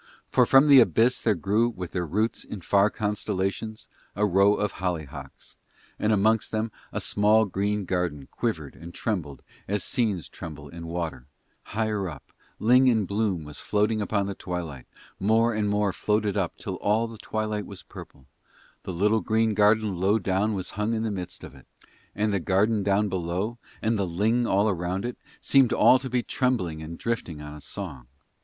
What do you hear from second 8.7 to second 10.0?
and trembled as